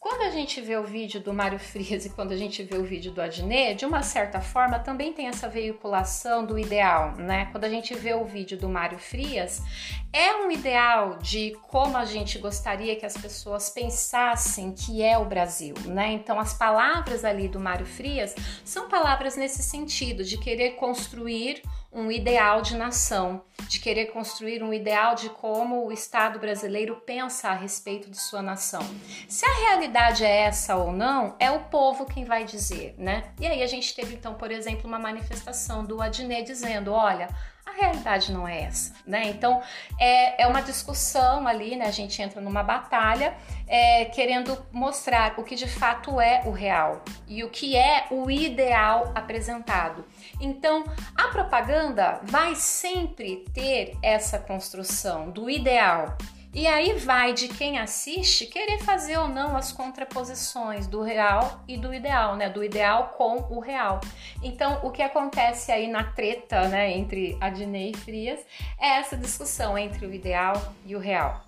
Quando 0.00 0.22
a 0.22 0.30
gente 0.30 0.62
vê 0.62 0.78
o 0.78 0.82
vídeo 0.82 1.20
do 1.20 1.30
Mário 1.30 1.58
Frias 1.58 2.04
e 2.06 2.10
quando 2.10 2.32
a 2.32 2.36
gente 2.36 2.62
vê 2.62 2.78
o 2.78 2.82
vídeo 2.82 3.12
do 3.12 3.20
Adnet, 3.20 3.74
de 3.74 3.84
uma 3.84 4.02
certa 4.02 4.40
forma 4.40 4.78
também 4.78 5.12
tem 5.12 5.28
essa 5.28 5.46
veiculação 5.46 6.44
do 6.44 6.58
ideal, 6.58 7.16
né? 7.16 7.48
Quando 7.52 7.64
a 7.64 7.68
gente 7.68 7.94
vê 7.94 8.14
o 8.14 8.24
vídeo 8.24 8.56
do 8.56 8.66
Mário 8.66 8.98
Frias, 8.98 9.62
é 10.10 10.34
um 10.36 10.50
ideal 10.50 11.18
de 11.18 11.54
como 11.68 11.98
a 11.98 12.06
gente 12.06 12.38
gostaria 12.38 12.96
que 12.96 13.04
as 13.04 13.14
pessoas 13.14 13.68
pensassem 13.68 14.72
que 14.72 15.02
é 15.02 15.18
o 15.18 15.26
Brasil, 15.26 15.74
né? 15.84 16.12
Então 16.12 16.40
as 16.40 16.54
palavras 16.54 17.22
ali 17.22 17.46
do 17.46 17.60
Mário 17.60 17.84
Frias 17.84 18.34
são 18.64 18.88
palavras 18.88 19.36
nesse 19.36 19.62
sentido 19.62 20.24
de 20.24 20.38
querer 20.38 20.76
construir 20.76 21.62
um 21.92 22.10
ideal 22.10 22.62
de 22.62 22.76
nação, 22.76 23.42
de 23.68 23.80
querer 23.80 24.06
construir 24.06 24.62
um 24.62 24.72
ideal 24.72 25.14
de 25.14 25.28
como 25.30 25.86
o 25.86 25.92
Estado 25.92 26.38
brasileiro 26.38 27.02
pensa 27.04 27.48
a 27.48 27.54
respeito 27.54 28.08
de 28.08 28.16
sua 28.16 28.40
nação. 28.40 28.82
Se 29.28 29.44
a 29.44 29.52
realidade 29.52 30.24
é 30.24 30.42
essa 30.42 30.76
ou 30.76 30.92
não, 30.92 31.34
é 31.38 31.50
o 31.50 31.64
povo 31.64 32.06
quem 32.06 32.24
vai 32.24 32.44
dizer, 32.44 32.94
né? 32.96 33.32
E 33.40 33.46
aí 33.46 33.62
a 33.62 33.66
gente 33.66 33.94
teve 33.94 34.14
então, 34.14 34.34
por 34.34 34.50
exemplo, 34.50 34.86
uma 34.86 34.98
manifestação 34.98 35.84
do 35.84 36.00
Adnet 36.00 36.44
dizendo: 36.44 36.92
olha, 36.92 37.28
a 37.66 37.72
realidade 37.72 38.32
não 38.32 38.46
é 38.46 38.62
essa, 38.62 38.94
né? 39.06 39.24
Então 39.26 39.62
é, 39.98 40.42
é 40.42 40.46
uma 40.46 40.60
discussão 40.60 41.46
ali, 41.46 41.76
né? 41.76 41.86
A 41.86 41.92
gente 41.92 42.20
entra 42.20 42.40
numa 42.40 42.62
batalha 42.62 43.34
é, 43.66 44.06
querendo 44.06 44.58
mostrar 44.72 45.34
o 45.38 45.44
que 45.44 45.54
de 45.54 45.68
fato 45.68 46.20
é 46.20 46.42
o 46.46 46.50
real 46.50 47.02
e 47.28 47.44
o 47.44 47.50
que 47.50 47.76
é 47.76 48.06
o 48.10 48.30
ideal 48.30 49.12
apresentado. 49.14 50.04
Então 50.40 50.84
a 51.14 51.28
propaganda 51.28 52.20
vai 52.24 52.54
sempre 52.54 53.44
ter 53.52 53.96
essa 54.02 54.38
construção 54.38 55.30
do 55.30 55.50
ideal. 55.50 56.16
E 56.52 56.66
aí 56.66 56.94
vai 56.94 57.32
de 57.32 57.46
quem 57.46 57.78
assiste 57.78 58.44
querer 58.44 58.80
fazer 58.80 59.16
ou 59.18 59.28
não 59.28 59.56
as 59.56 59.70
contraposições 59.70 60.88
do 60.88 61.00
real 61.00 61.62
e 61.68 61.76
do 61.76 61.94
ideal, 61.94 62.34
né? 62.34 62.48
Do 62.48 62.64
ideal 62.64 63.14
com 63.16 63.36
o 63.54 63.60
real. 63.60 64.00
Então, 64.42 64.80
o 64.82 64.90
que 64.90 65.00
acontece 65.00 65.70
aí 65.70 65.86
na 65.86 66.02
treta, 66.02 66.66
né, 66.66 66.90
entre 66.90 67.38
Adnei 67.40 67.92
e 67.92 67.96
Frias 67.96 68.40
é 68.80 68.98
essa 68.98 69.16
discussão 69.16 69.78
entre 69.78 70.04
o 70.04 70.12
ideal 70.12 70.74
e 70.84 70.96
o 70.96 70.98
real. 70.98 71.44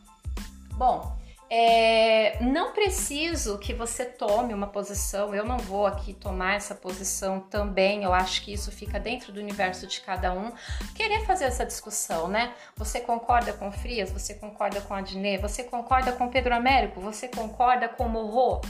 Bom, 0.75 1.17
é, 1.55 2.43
não 2.43 2.73
preciso 2.73 3.59
que 3.59 3.75
você 3.75 4.07
tome 4.07 4.55
uma 4.55 4.69
posição, 4.69 5.35
eu 5.35 5.45
não 5.45 5.59
vou 5.59 5.85
aqui 5.85 6.15
tomar 6.15 6.55
essa 6.55 6.75
posição 6.75 7.41
também, 7.41 8.05
eu 8.05 8.15
acho 8.15 8.41
que 8.41 8.55
isso 8.55 8.73
fica 8.73 8.99
dentro 8.99 9.31
do 9.35 9.39
universo 9.39 9.87
de 9.87 10.01
cada 10.01 10.33
um. 10.33 10.51
Querer 10.95 11.27
fazer 11.27 11.45
essa 11.45 11.67
discussão, 11.67 12.27
né? 12.27 12.55
Você 12.75 13.01
concorda 13.01 13.53
com 13.53 13.71
Frias, 13.71 14.11
você 14.11 14.33
concorda 14.33 14.81
com 14.81 14.95
Adnet, 14.95 15.43
você 15.43 15.63
concorda 15.63 16.13
com 16.13 16.27
Pedro 16.31 16.55
Américo, 16.55 17.03
você 17.03 17.29
concorda 17.29 17.87
com 17.87 18.09
Morro? 18.09 18.63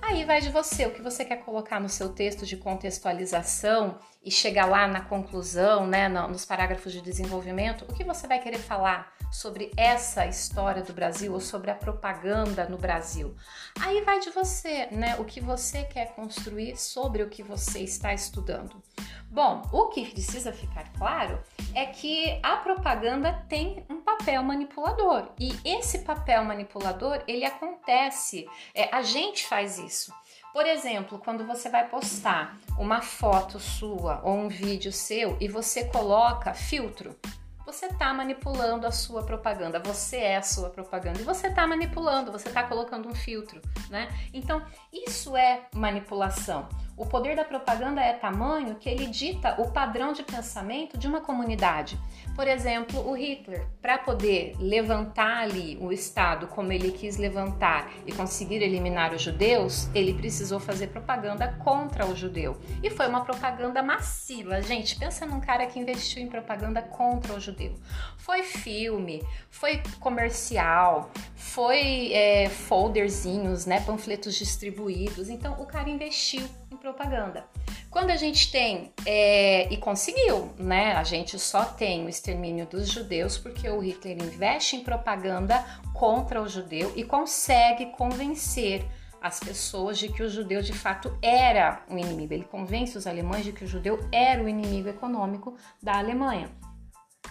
Aí 0.00 0.24
vai 0.24 0.40
de 0.40 0.50
você, 0.50 0.86
o 0.86 0.92
que 0.92 1.02
você 1.02 1.24
quer 1.24 1.38
colocar 1.38 1.80
no 1.80 1.88
seu 1.88 2.10
texto 2.10 2.46
de 2.46 2.56
contextualização 2.56 3.98
e 4.22 4.30
chegar 4.30 4.66
lá 4.66 4.86
na 4.86 5.00
conclusão, 5.00 5.86
né, 5.86 6.08
nos 6.08 6.44
parágrafos 6.44 6.92
de 6.92 7.00
desenvolvimento, 7.00 7.84
o 7.88 7.94
que 7.94 8.04
você 8.04 8.26
vai 8.26 8.38
querer 8.38 8.58
falar 8.58 9.12
sobre 9.30 9.70
essa 9.76 10.26
história 10.26 10.82
do 10.82 10.92
Brasil 10.92 11.32
ou 11.32 11.40
sobre 11.40 11.70
a 11.70 11.74
propaganda 11.74 12.68
no 12.68 12.76
Brasil. 12.76 13.34
Aí 13.80 14.02
vai 14.02 14.18
de 14.18 14.30
você, 14.30 14.86
né? 14.90 15.16
O 15.18 15.24
que 15.24 15.40
você 15.40 15.84
quer 15.84 16.14
construir 16.14 16.76
sobre 16.76 17.22
o 17.22 17.28
que 17.28 17.42
você 17.42 17.80
está 17.80 18.12
estudando. 18.12 18.82
Bom, 19.30 19.62
o 19.72 19.86
que 19.86 20.10
precisa 20.10 20.52
ficar 20.52 20.92
claro 20.98 21.40
é 21.72 21.86
que 21.86 22.40
a 22.42 22.56
propaganda 22.56 23.44
tem 23.48 23.86
um 23.88 24.00
papel 24.00 24.42
manipulador 24.42 25.30
e 25.38 25.56
esse 25.64 26.00
papel 26.00 26.44
manipulador 26.44 27.22
ele 27.28 27.44
acontece, 27.44 28.48
é, 28.74 28.92
a 28.92 29.02
gente 29.02 29.46
faz 29.46 29.78
isso. 29.78 30.12
Por 30.52 30.66
exemplo, 30.66 31.18
quando 31.18 31.46
você 31.46 31.68
vai 31.68 31.88
postar 31.88 32.58
uma 32.76 33.00
foto 33.00 33.60
sua 33.60 34.20
ou 34.24 34.34
um 34.34 34.48
vídeo 34.48 34.92
seu 34.92 35.36
e 35.40 35.46
você 35.46 35.84
coloca 35.84 36.52
filtro, 36.52 37.16
você 37.64 37.86
está 37.86 38.12
manipulando 38.12 38.84
a 38.84 38.90
sua 38.90 39.22
propaganda, 39.22 39.78
você 39.78 40.16
é 40.16 40.36
a 40.36 40.42
sua 40.42 40.68
propaganda 40.70 41.20
e 41.20 41.24
você 41.24 41.46
está 41.46 41.68
manipulando, 41.68 42.32
você 42.32 42.48
está 42.48 42.64
colocando 42.64 43.08
um 43.08 43.14
filtro, 43.14 43.60
né? 43.88 44.08
Então, 44.34 44.60
isso 44.92 45.36
é 45.36 45.68
manipulação. 45.72 46.68
O 47.00 47.06
poder 47.06 47.34
da 47.34 47.44
propaganda 47.44 48.02
é 48.02 48.12
tamanho 48.12 48.74
que 48.74 48.86
ele 48.86 49.06
dita 49.06 49.58
o 49.58 49.70
padrão 49.70 50.12
de 50.12 50.22
pensamento 50.22 50.98
de 50.98 51.08
uma 51.08 51.22
comunidade. 51.22 51.98
Por 52.36 52.46
exemplo, 52.46 53.08
o 53.08 53.14
Hitler, 53.16 53.66
para 53.80 53.96
poder 53.96 54.54
levantar 54.58 55.38
ali 55.38 55.78
o 55.80 55.90
Estado 55.90 56.46
como 56.46 56.70
ele 56.70 56.92
quis 56.92 57.16
levantar 57.16 57.90
e 58.06 58.12
conseguir 58.12 58.62
eliminar 58.62 59.14
os 59.14 59.22
judeus, 59.22 59.88
ele 59.94 60.12
precisou 60.12 60.60
fazer 60.60 60.88
propaganda 60.88 61.48
contra 61.64 62.04
o 62.04 62.14
judeu. 62.14 62.60
E 62.82 62.90
foi 62.90 63.08
uma 63.08 63.24
propaganda 63.24 63.82
massiva. 63.82 64.60
Gente, 64.60 64.98
pensa 64.98 65.24
num 65.24 65.40
cara 65.40 65.64
que 65.64 65.80
investiu 65.80 66.22
em 66.22 66.28
propaganda 66.28 66.82
contra 66.82 67.32
o 67.32 67.40
judeu. 67.40 67.72
Foi 68.18 68.42
filme, 68.42 69.22
foi 69.48 69.82
comercial, 69.98 71.10
foi 71.34 72.12
é, 72.12 72.50
folderzinhos, 72.50 73.64
né, 73.64 73.80
panfletos 73.80 74.34
distribuídos. 74.34 75.30
Então, 75.30 75.54
o 75.58 75.64
cara 75.64 75.88
investiu 75.88 76.46
propaganda. 76.76 77.44
Quando 77.90 78.10
a 78.10 78.16
gente 78.16 78.52
tem, 78.52 78.92
é, 79.04 79.72
e 79.72 79.76
conseguiu, 79.76 80.52
né? 80.56 80.92
A 80.94 81.02
gente 81.02 81.38
só 81.38 81.64
tem 81.64 82.04
o 82.04 82.08
extermínio 82.08 82.66
dos 82.66 82.88
judeus 82.88 83.36
porque 83.36 83.68
o 83.68 83.80
Hitler 83.80 84.16
investe 84.22 84.76
em 84.76 84.84
propaganda 84.84 85.64
contra 85.92 86.40
o 86.40 86.48
judeu 86.48 86.92
e 86.94 87.02
consegue 87.02 87.86
convencer 87.86 88.86
as 89.20 89.38
pessoas 89.38 89.98
de 89.98 90.08
que 90.08 90.22
o 90.22 90.30
judeu 90.30 90.62
de 90.62 90.72
fato 90.72 91.16
era 91.20 91.82
o 91.90 91.98
inimigo. 91.98 92.32
Ele 92.32 92.44
convence 92.44 92.96
os 92.96 93.06
alemães 93.06 93.44
de 93.44 93.52
que 93.52 93.64
o 93.64 93.68
judeu 93.68 93.98
era 94.10 94.42
o 94.42 94.48
inimigo 94.48 94.88
econômico 94.88 95.56
da 95.82 95.98
Alemanha. 95.98 96.48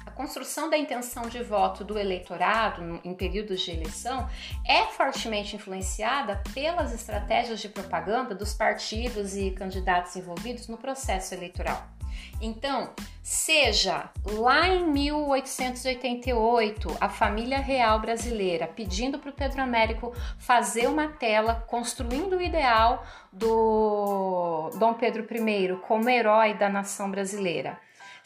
A 0.06 0.12
construção 0.12 0.70
da 0.70 0.78
intenção 0.78 1.24
de 1.24 1.44
voto 1.44 1.84
do 1.84 1.98
eleitorado 1.98 3.02
em 3.04 3.14
períodos 3.14 3.62
de 3.62 3.72
eleição 3.72 4.30
é 4.66 4.86
fortemente 4.88 5.56
influenciada 5.56 6.42
pelas 6.54 6.94
estratégias 6.94 7.60
de 7.60 7.70
propaganda 7.70 8.36
dos 8.36 8.54
partidos 8.54 9.36
e 9.36 9.52
candidatos 9.52 10.16
envolvidos 10.16 10.68
no 10.68 10.78
processo 10.78 11.34
eleitoral. 11.34 11.88
Então, 12.42 12.94
seja 13.22 14.10
lá 14.26 14.70
em 14.70 14.88
1888 14.88 16.98
a 17.00 17.10
família 17.10 17.60
real 17.60 18.00
brasileira 18.00 18.68
pedindo 18.68 19.20
para 19.20 19.30
o 19.30 19.34
Pedro 19.34 19.62
Américo 19.62 20.14
fazer 20.38 20.88
uma 20.88 21.10
tela 21.10 21.56
construindo 21.68 22.38
o 22.38 22.42
ideal 22.42 23.06
do 23.32 24.72
Dom 24.76 24.94
Pedro 24.94 25.24
I 25.24 25.76
como 25.88 26.10
herói 26.10 26.54
da 26.54 26.70
nação 26.70 27.12
brasileira 27.12 27.78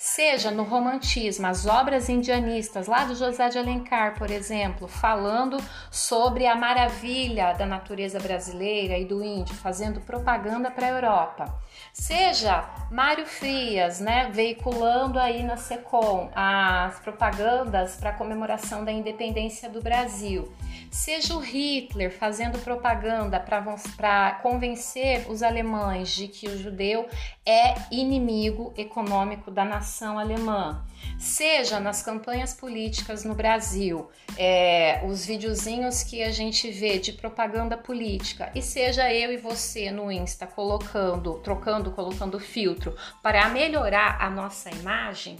seja 0.03 0.51
no 0.51 0.63
romantismo, 0.63 1.47
as 1.47 1.65
obras 1.65 2.09
indianistas, 2.09 2.87
lá 2.87 3.05
do 3.05 3.15
José 3.15 3.47
de 3.47 3.57
Alencar, 3.57 4.19
por 4.19 4.29
exemplo, 4.29 4.85
falando 4.85 5.55
sobre 5.89 6.45
a 6.45 6.57
maravilha 6.57 7.53
da 7.53 7.65
natureza 7.65 8.19
brasileira 8.19 8.97
e 8.97 9.05
do 9.05 9.23
índio, 9.23 9.55
fazendo 9.55 10.01
propaganda 10.01 10.69
para 10.69 10.87
a 10.87 10.89
Europa. 10.89 11.57
Seja 11.93 12.69
Mário 12.91 13.25
Frias, 13.25 14.01
né, 14.01 14.29
veiculando 14.29 15.17
aí 15.17 15.41
na 15.41 15.55
SECOM 15.55 16.29
as 16.35 16.99
propagandas 16.99 17.95
para 17.95 18.09
a 18.09 18.13
comemoração 18.13 18.83
da 18.83 18.91
independência 18.91 19.69
do 19.69 19.81
Brasil. 19.81 20.53
Seja 20.91 21.33
o 21.33 21.39
Hitler 21.39 22.11
fazendo 22.11 22.59
propaganda 22.59 23.39
para 23.39 24.31
convencer 24.43 25.31
os 25.31 25.41
alemães 25.41 26.09
de 26.09 26.27
que 26.27 26.47
o 26.47 26.57
judeu 26.57 27.07
é 27.45 27.73
inimigo 27.89 28.73
econômico 28.77 29.49
da 29.49 29.63
nação 29.63 29.92
alemã. 30.01 30.83
Seja 31.19 31.79
nas 31.79 32.01
campanhas 32.01 32.53
políticas 32.53 33.23
no 33.23 33.35
Brasil, 33.35 34.09
é, 34.37 35.03
os 35.05 35.25
videozinhos 35.25 36.01
que 36.03 36.23
a 36.23 36.31
gente 36.31 36.71
vê 36.71 36.97
de 36.97 37.13
propaganda 37.13 37.77
política, 37.77 38.51
e 38.55 38.61
seja 38.61 39.13
eu 39.13 39.31
e 39.31 39.37
você 39.37 39.91
no 39.91 40.11
Insta 40.11 40.47
colocando, 40.47 41.35
trocando, 41.39 41.91
colocando 41.91 42.39
filtro 42.39 42.95
para 43.21 43.47
melhorar 43.49 44.17
a 44.19 44.29
nossa 44.29 44.69
imagem, 44.71 45.37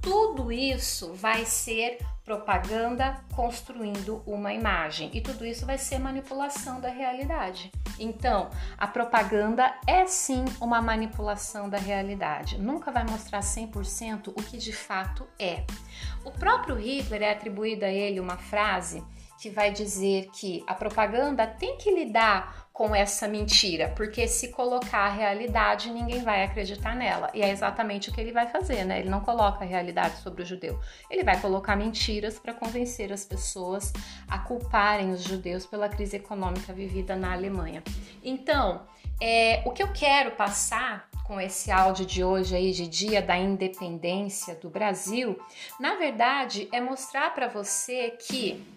tudo 0.00 0.50
isso 0.50 1.14
vai 1.14 1.44
ser 1.44 1.98
propaganda 2.24 3.22
construindo 3.34 4.22
uma 4.26 4.54
imagem 4.54 5.10
e 5.12 5.20
tudo 5.20 5.44
isso 5.44 5.66
vai 5.66 5.76
ser 5.76 5.98
manipulação 5.98 6.80
da 6.80 6.88
realidade. 6.88 7.70
Então, 7.98 8.50
a 8.78 8.86
propaganda 8.86 9.72
é 9.86 10.06
sim 10.06 10.44
uma 10.60 10.80
manipulação 10.80 11.68
da 11.68 11.76
realidade. 11.76 12.58
Nunca 12.58 12.90
vai 12.90 13.04
mostrar 13.04 13.40
100% 13.40 14.28
o 14.28 14.42
que 14.42 14.56
de 14.56 14.72
fato 14.72 15.28
é. 15.38 15.64
O 16.24 16.30
próprio 16.30 16.76
Hitler 16.76 17.22
é 17.22 17.32
atribuída 17.32 17.86
a 17.86 17.92
ele 17.92 18.18
uma 18.18 18.38
frase 18.38 19.04
que 19.38 19.50
vai 19.50 19.70
dizer 19.70 20.30
que 20.32 20.64
a 20.66 20.74
propaganda 20.74 21.46
tem 21.46 21.76
que 21.76 21.90
lidar 21.90 22.63
com 22.74 22.92
essa 22.92 23.28
mentira, 23.28 23.88
porque 23.94 24.26
se 24.26 24.48
colocar 24.48 25.06
a 25.06 25.08
realidade, 25.08 25.92
ninguém 25.92 26.24
vai 26.24 26.42
acreditar 26.42 26.96
nela. 26.96 27.30
E 27.32 27.40
é 27.40 27.48
exatamente 27.48 28.10
o 28.10 28.12
que 28.12 28.20
ele 28.20 28.32
vai 28.32 28.48
fazer, 28.48 28.84
né? 28.84 28.98
Ele 28.98 29.08
não 29.08 29.20
coloca 29.20 29.64
a 29.64 29.66
realidade 29.66 30.16
sobre 30.16 30.42
o 30.42 30.44
judeu. 30.44 30.80
Ele 31.08 31.22
vai 31.22 31.40
colocar 31.40 31.76
mentiras 31.76 32.36
para 32.36 32.52
convencer 32.52 33.12
as 33.12 33.24
pessoas 33.24 33.92
a 34.26 34.40
culparem 34.40 35.12
os 35.12 35.22
judeus 35.22 35.64
pela 35.64 35.88
crise 35.88 36.16
econômica 36.16 36.72
vivida 36.72 37.14
na 37.14 37.32
Alemanha. 37.32 37.80
Então, 38.24 38.82
é, 39.20 39.62
o 39.64 39.70
que 39.70 39.80
eu 39.80 39.92
quero 39.92 40.32
passar 40.32 41.08
com 41.24 41.40
esse 41.40 41.70
áudio 41.70 42.04
de 42.04 42.24
hoje 42.24 42.56
aí 42.56 42.72
de 42.72 42.88
Dia 42.88 43.22
da 43.22 43.36
Independência 43.36 44.56
do 44.56 44.68
Brasil, 44.68 45.38
na 45.78 45.94
verdade, 45.94 46.68
é 46.72 46.80
mostrar 46.80 47.32
para 47.34 47.46
você 47.46 48.10
que 48.10 48.73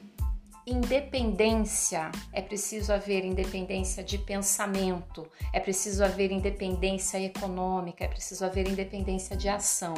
independência, 0.67 2.11
é 2.33 2.41
preciso 2.41 2.91
haver 2.91 3.23
independência 3.23 4.03
de 4.03 4.17
pensamento, 4.17 5.25
é 5.53 5.61
preciso 5.61 6.03
haver 6.03 6.29
independência 6.29 7.17
econômica, 7.23 8.03
é 8.03 8.07
preciso 8.09 8.43
haver 8.43 8.67
independência 8.67 9.37
de 9.37 9.47
ação. 9.47 9.93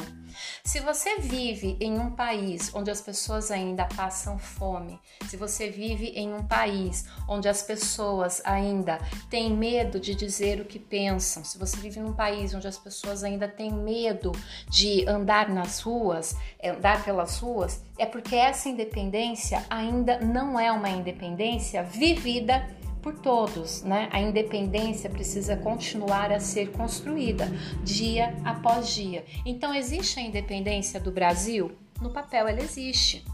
Se 0.64 0.78
você 0.78 1.18
vive 1.18 1.76
em 1.80 1.98
um 1.98 2.12
país 2.12 2.72
onde 2.72 2.88
as 2.88 3.00
pessoas 3.00 3.50
ainda 3.50 3.84
passam 3.84 4.38
fome, 4.38 5.00
se 5.28 5.36
você 5.36 5.68
vive 5.68 6.10
em 6.10 6.32
um 6.32 6.46
país 6.46 7.04
onde 7.28 7.48
as 7.48 7.62
pessoas 7.62 8.40
ainda 8.44 8.98
têm 9.28 9.50
medo 9.50 9.98
de 9.98 10.14
dizer 10.14 10.60
o 10.60 10.64
que 10.64 10.78
pensam, 10.78 11.42
se 11.42 11.58
você 11.58 11.76
vive 11.78 11.98
num 11.98 12.12
país 12.12 12.54
onde 12.54 12.68
as 12.68 12.78
pessoas 12.78 13.24
ainda 13.24 13.48
têm 13.48 13.72
medo 13.72 14.30
de 14.68 15.04
andar 15.08 15.48
nas 15.48 15.80
ruas, 15.80 16.36
andar 16.62 17.04
pelas 17.04 17.40
ruas, 17.40 17.82
é 17.98 18.06
porque 18.06 18.36
essa 18.36 18.68
independência 18.68 19.64
ainda 19.68 20.20
não 20.20 20.59
é 20.60 20.70
uma 20.70 20.88
independência 20.88 21.82
vivida 21.82 22.68
por 23.02 23.18
todos, 23.18 23.82
né? 23.82 24.08
A 24.12 24.20
independência 24.20 25.08
precisa 25.08 25.56
continuar 25.56 26.30
a 26.30 26.38
ser 26.38 26.70
construída 26.72 27.46
dia 27.82 28.36
após 28.44 28.94
dia. 28.94 29.24
Então, 29.46 29.74
existe 29.74 30.20
a 30.20 30.22
independência 30.22 31.00
do 31.00 31.10
Brasil? 31.10 31.72
No 32.00 32.10
papel, 32.10 32.46
ela 32.46 32.60
existe 32.60 33.24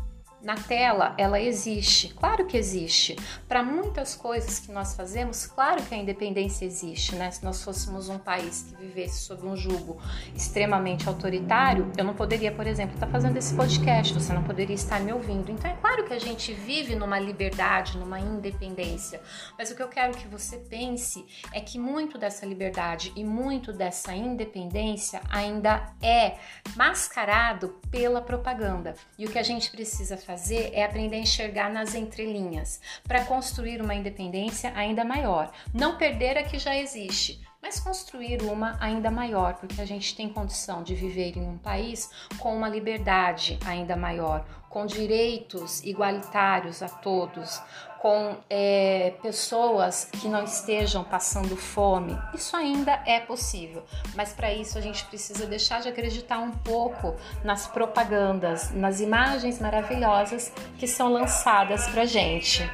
na 0.47 0.55
tela, 0.55 1.13
ela 1.19 1.41
existe. 1.41 2.15
Claro 2.15 2.47
que 2.47 2.57
existe. 2.57 3.17
Para 3.49 3.65
muitas 3.65 4.15
coisas 4.15 4.61
que 4.61 4.71
nós 4.71 4.95
fazemos, 4.95 5.45
claro 5.45 5.83
que 5.83 5.93
a 5.93 5.99
independência 5.99 6.65
existe, 6.65 7.17
né? 7.17 7.33
Se 7.33 7.45
nós 7.45 7.65
fôssemos 7.65 8.09
um 8.09 8.17
país 8.17 8.63
que 8.63 8.77
vivesse 8.77 9.23
sob 9.23 9.45
um 9.45 9.57
jugo 9.57 10.01
extremamente 10.37 11.09
autoritário, 11.09 11.91
eu 11.99 12.05
não 12.05 12.15
poderia, 12.15 12.53
por 12.53 12.65
exemplo, 12.65 12.95
estar 12.95 13.07
tá 13.07 13.13
fazendo 13.13 13.37
esse 13.37 13.57
podcast, 13.57 14.15
você 14.15 14.33
não 14.33 14.45
poderia 14.45 14.77
estar 14.77 15.01
me 15.01 15.13
ouvindo. 15.13 15.51
Então 15.51 15.69
é 15.69 15.75
claro 15.75 16.05
que 16.05 16.13
a 16.13 16.21
gente 16.21 16.53
vive 16.53 16.95
numa 16.95 17.19
liberdade, 17.19 17.99
numa 17.99 18.21
independência. 18.21 19.21
Mas 19.59 19.73
o 19.73 19.75
que 19.75 19.83
eu 19.83 19.89
quero 19.89 20.17
que 20.17 20.29
você 20.29 20.59
pense 20.59 21.27
é 21.53 21.61
que 21.61 21.77
muito 21.77 22.19
dessa 22.19 22.47
liberdade 22.47 23.13
e 23.17 23.25
muito 23.25 23.73
dessa 23.73 24.15
independência 24.15 25.21
ainda 25.29 25.93
é 26.01 26.37
mascarado 26.77 27.81
pela 27.91 28.23
propaganda. 28.23 28.95
E 29.19 29.27
o 29.27 29.29
que 29.29 29.41
a 29.41 29.43
gente 29.43 29.73
precisa 29.73 30.17
fazer 30.17 30.36
fazer 30.37 30.71
é 30.75 30.85
aprender 30.85 31.17
a 31.17 31.21
enxergar 31.21 31.71
nas 31.71 31.95
entrelinhas, 31.95 32.79
para 33.05 33.25
construir 33.25 33.81
uma 33.81 33.95
independência 33.95 34.71
ainda 34.77 35.03
maior. 35.03 35.51
Não 35.73 35.97
perder 35.97 36.37
a 36.37 36.43
que 36.43 36.59
já 36.59 36.77
existe, 36.77 37.41
mas 37.63 37.81
construir 37.81 38.43
uma 38.43 38.77
ainda 38.79 39.11
maior, 39.11 39.55
porque 39.55 39.81
a 39.81 39.87
gente 39.87 40.15
tem 40.15 40.29
condição 40.29 40.83
de 40.83 40.95
viver 40.95 41.39
em 41.39 41.49
um 41.49 41.57
país 41.57 42.11
com 42.39 42.55
uma 42.55 42.69
liberdade 42.69 43.59
ainda 43.65 43.97
maior, 43.97 44.45
com 44.69 44.85
direitos 44.85 45.83
igualitários 45.83 46.83
a 46.83 46.89
todos, 46.89 47.63
com 47.99 48.37
é, 48.49 49.15
pessoas 49.23 50.09
que 50.13 50.29
não 50.29 50.45
estejam 50.45 51.03
passando 51.03 51.57
fome. 51.57 52.17
Isso 52.35 52.57
ainda 52.57 53.01
é 53.07 53.21
possível, 53.21 53.83
mas 54.15 54.33
para 54.33 54.53
isso 54.53 54.79
a 54.79 54.81
gente 54.81 55.05
precisa 55.07 55.47
deixar 55.47 55.81
de 55.81 55.89
acreditar 55.89 56.39
um 56.39 56.51
pouco 56.51 57.17
nas 57.43 57.67
propagandas, 57.67 58.71
nas 58.71 59.01
imagens 59.01 59.61
maravilhosas 59.61 60.53
que 60.79 60.87
são 60.87 61.13
lançadas 61.13 61.89
para 61.89 62.05
gente. 62.05 62.69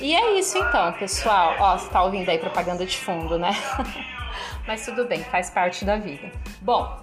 E 0.00 0.14
é 0.14 0.38
isso 0.38 0.58
então, 0.58 0.92
pessoal. 0.94 1.54
Ó, 1.58 1.78
você 1.78 1.88
tá 1.90 2.02
ouvindo 2.02 2.28
aí 2.28 2.38
propaganda 2.38 2.84
de 2.86 2.96
fundo, 2.96 3.38
né? 3.38 3.52
mas 4.66 4.84
tudo 4.84 5.04
bem, 5.04 5.22
faz 5.24 5.50
parte 5.50 5.84
da 5.84 5.96
vida. 5.96 6.30
Bom, 6.60 7.02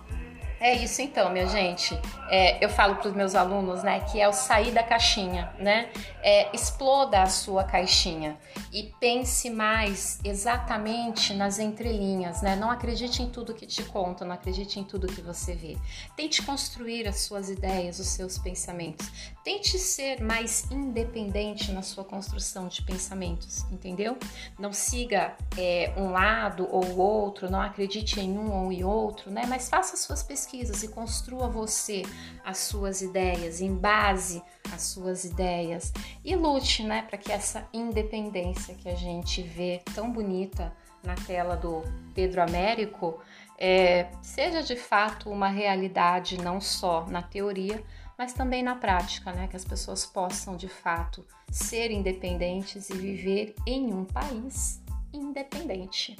É 0.59 0.75
isso 0.75 1.01
então, 1.01 1.31
minha 1.31 1.47
gente. 1.47 1.97
É, 2.29 2.63
eu 2.63 2.69
falo 2.69 2.95
para 2.95 3.07
os 3.07 3.13
meus 3.13 3.33
alunos, 3.33 3.81
né, 3.81 4.01
que 4.01 4.19
é 4.19 4.27
o 4.27 4.33
sair 4.33 4.71
da 4.71 4.83
caixinha, 4.83 5.53
né? 5.57 5.89
É, 6.21 6.53
exploda 6.53 7.21
a 7.21 7.27
sua 7.27 7.63
caixinha 7.63 8.37
e 8.73 8.83
pense 8.99 9.49
mais 9.49 10.19
exatamente 10.23 11.33
nas 11.33 11.59
entrelinhas, 11.59 12.41
né? 12.41 12.57
Não 12.57 12.69
acredite 12.69 13.23
em 13.23 13.29
tudo 13.29 13.53
que 13.53 13.65
te 13.65 13.83
conta, 13.83 14.25
não 14.25 14.33
acredite 14.33 14.79
em 14.79 14.83
tudo 14.83 15.07
que 15.07 15.21
você 15.21 15.55
vê. 15.55 15.77
Tente 16.17 16.41
construir 16.41 17.07
as 17.07 17.21
suas 17.21 17.49
ideias, 17.49 17.99
os 17.99 18.07
seus 18.07 18.37
pensamentos. 18.37 19.09
Tente 19.43 19.79
ser 19.79 20.21
mais 20.21 20.69
independente 20.69 21.71
na 21.71 21.81
sua 21.81 22.03
construção 22.03 22.67
de 22.67 22.81
pensamentos, 22.81 23.63
entendeu? 23.71 24.17
Não 24.59 24.73
siga 24.73 25.35
é, 25.57 25.93
um 25.95 26.11
lado 26.11 26.67
ou 26.69 26.97
outro, 26.97 27.49
não 27.49 27.61
acredite 27.61 28.19
em 28.19 28.37
um 28.37 28.65
ou 28.65 28.71
em 28.71 28.83
outro, 28.83 29.31
né? 29.31 29.43
Mas 29.47 29.69
faça 29.69 29.95
suas 29.95 30.21
pesquisas 30.49 30.81
e 30.83 30.87
construa 30.87 31.47
você 31.47 32.01
as 32.43 32.57
suas 32.57 33.01
ideias, 33.01 33.61
em 33.61 33.75
base 33.75 34.41
às 34.73 34.81
suas 34.81 35.23
ideias 35.23 35.93
e 36.23 36.35
lute, 36.35 36.83
né, 36.83 37.03
para 37.03 37.17
que 37.17 37.31
essa 37.31 37.67
independência 37.71 38.73
que 38.75 38.89
a 38.89 38.95
gente 38.95 39.41
vê 39.43 39.81
tão 39.93 40.11
bonita 40.11 40.73
na 41.03 41.15
tela 41.15 41.55
do 41.55 41.83
Pedro 42.15 42.41
Américo 42.41 43.21
é, 43.57 44.09
seja 44.21 44.63
de 44.63 44.75
fato 44.75 45.29
uma 45.29 45.49
realidade 45.49 46.37
não 46.41 46.59
só 46.59 47.05
na 47.07 47.21
teoria, 47.21 47.83
mas 48.17 48.33
também 48.33 48.61
na 48.61 48.75
prática, 48.75 49.31
né? 49.31 49.47
Que 49.47 49.55
as 49.55 49.63
pessoas 49.63 50.05
possam 50.05 50.57
de 50.57 50.67
fato 50.67 51.25
ser 51.49 51.89
independentes 51.89 52.89
e 52.89 52.93
viver 52.97 53.55
em 53.65 53.93
um 53.93 54.03
país 54.03 54.81
independente. 55.13 56.17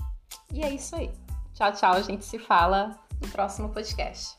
E 0.54 0.64
é 0.64 0.70
isso 0.70 0.96
aí. 0.96 1.12
Tchau, 1.54 1.74
tchau. 1.74 1.94
A 1.94 2.02
gente 2.02 2.24
se 2.24 2.40
fala 2.40 2.98
no 3.22 3.28
próximo 3.28 3.70
podcast. 3.70 4.39